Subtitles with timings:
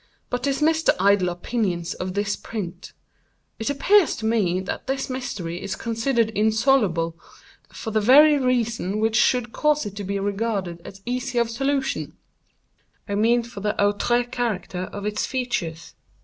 [0.31, 2.91] But dismiss the idle opinions of this print.
[3.59, 7.19] It appears to me that this mystery is considered insoluble,
[7.71, 13.13] for the very reason which should cause it to be regarded as easy of solution—I
[13.13, 15.93] mean for the outré character of its features.